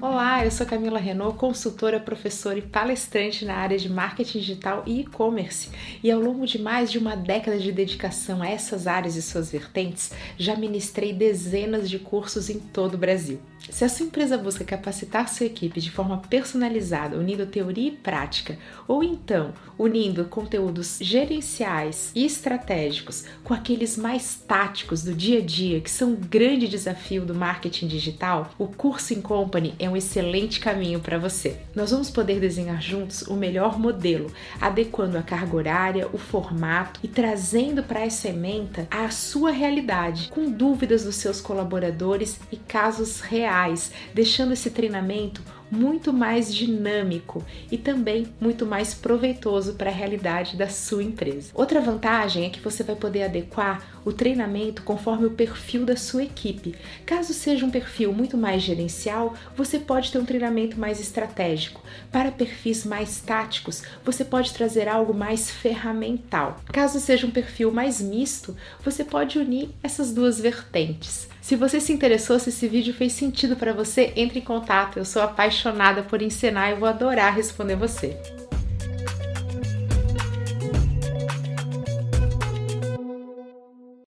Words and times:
Olá, 0.00 0.44
eu 0.44 0.50
sou 0.52 0.64
Camila 0.64 1.00
Renault, 1.00 1.36
consultora, 1.36 1.98
professora 1.98 2.56
e 2.56 2.62
palestrante 2.62 3.44
na 3.44 3.54
área 3.56 3.76
de 3.76 3.90
marketing 3.90 4.38
digital 4.38 4.84
e 4.86 5.00
e-commerce. 5.00 5.70
E 6.04 6.08
ao 6.08 6.20
longo 6.20 6.46
de 6.46 6.56
mais 6.56 6.92
de 6.92 6.98
uma 6.98 7.16
década 7.16 7.58
de 7.58 7.72
dedicação 7.72 8.40
a 8.40 8.48
essas 8.48 8.86
áreas 8.86 9.16
e 9.16 9.22
suas 9.22 9.50
vertentes, 9.50 10.12
já 10.38 10.54
ministrei 10.54 11.12
dezenas 11.12 11.90
de 11.90 11.98
cursos 11.98 12.48
em 12.48 12.60
todo 12.60 12.94
o 12.94 12.98
Brasil. 12.98 13.40
Se 13.70 13.84
a 13.84 13.88
sua 13.88 14.06
empresa 14.06 14.38
busca 14.38 14.64
capacitar 14.64 15.28
sua 15.28 15.46
equipe 15.46 15.80
de 15.80 15.90
forma 15.90 16.18
personalizada, 16.18 17.16
unindo 17.16 17.46
teoria 17.46 17.88
e 17.88 17.92
prática, 17.92 18.58
ou 18.86 19.04
então 19.04 19.52
unindo 19.78 20.24
conteúdos 20.24 20.98
gerenciais 21.00 22.10
e 22.14 22.24
estratégicos 22.24 23.24
com 23.44 23.52
aqueles 23.52 23.96
mais 23.96 24.36
táticos 24.36 25.04
do 25.04 25.14
dia 25.14 25.38
a 25.38 25.42
dia, 25.42 25.80
que 25.80 25.90
são 25.90 26.10
um 26.10 26.16
grande 26.16 26.66
desafio 26.66 27.24
do 27.24 27.34
marketing 27.34 27.88
digital, 27.88 28.50
o 28.58 28.66
Curso 28.66 29.12
em 29.12 29.20
Company 29.20 29.74
é 29.78 29.88
um 29.88 29.96
excelente 29.96 30.60
caminho 30.60 31.00
para 31.00 31.18
você. 31.18 31.58
Nós 31.74 31.90
vamos 31.90 32.10
poder 32.10 32.40
desenhar 32.40 32.80
juntos 32.80 33.22
o 33.22 33.34
melhor 33.34 33.78
modelo, 33.78 34.32
adequando 34.60 35.18
a 35.18 35.22
carga 35.22 35.56
horária, 35.56 36.08
o 36.12 36.18
formato 36.18 37.00
e 37.02 37.08
trazendo 37.08 37.82
para 37.82 38.00
essa 38.00 38.28
ementa 38.28 38.88
a 38.90 39.10
sua 39.10 39.50
realidade, 39.50 40.30
com 40.30 40.50
dúvidas 40.50 41.04
dos 41.04 41.16
seus 41.16 41.40
colaboradores 41.40 42.40
e 42.50 42.56
casos 42.56 43.20
reais 43.20 43.47
reais, 43.48 43.90
deixando 44.14 44.52
esse 44.52 44.70
treinamento 44.70 45.42
muito 45.70 46.12
mais 46.14 46.54
dinâmico 46.54 47.44
e 47.70 47.76
também 47.76 48.26
muito 48.40 48.64
mais 48.64 48.94
proveitoso 48.94 49.74
para 49.74 49.90
a 49.90 49.92
realidade 49.92 50.56
da 50.56 50.68
sua 50.68 51.02
empresa. 51.02 51.50
Outra 51.54 51.80
vantagem 51.80 52.46
é 52.46 52.50
que 52.50 52.60
você 52.60 52.82
vai 52.82 52.96
poder 52.96 53.24
adequar 53.24 54.00
o 54.04 54.12
treinamento 54.12 54.82
conforme 54.82 55.26
o 55.26 55.32
perfil 55.32 55.84
da 55.84 55.94
sua 55.94 56.24
equipe. 56.24 56.74
Caso 57.04 57.34
seja 57.34 57.66
um 57.66 57.70
perfil 57.70 58.14
muito 58.14 58.36
mais 58.38 58.62
gerencial, 58.62 59.34
você 59.54 59.78
pode 59.78 60.10
ter 60.10 60.18
um 60.18 60.24
treinamento 60.24 60.80
mais 60.80 61.00
estratégico. 61.00 61.82
Para 62.10 62.32
perfis 62.32 62.86
mais 62.86 63.20
táticos, 63.20 63.82
você 64.02 64.24
pode 64.24 64.54
trazer 64.54 64.88
algo 64.88 65.12
mais 65.12 65.50
ferramental. 65.50 66.56
Caso 66.72 66.98
seja 66.98 67.26
um 67.26 67.30
perfil 67.30 67.70
mais 67.70 68.00
misto, 68.00 68.56
você 68.82 69.04
pode 69.04 69.38
unir 69.38 69.68
essas 69.82 70.12
duas 70.14 70.40
vertentes. 70.40 71.28
Se 71.48 71.56
você 71.56 71.80
se 71.80 71.94
interessou, 71.94 72.38
se 72.38 72.50
esse 72.50 72.68
vídeo 72.68 72.92
fez 72.92 73.14
sentido 73.14 73.56
para 73.56 73.72
você, 73.72 74.12
entre 74.16 74.38
em 74.38 74.42
contato. 74.42 74.98
Eu 74.98 75.04
sou 75.06 75.22
apaixonada 75.22 76.02
por 76.02 76.20
ensinar 76.20 76.70
e 76.70 76.74
vou 76.74 76.86
adorar 76.86 77.34
responder 77.34 77.74
você. 77.74 78.20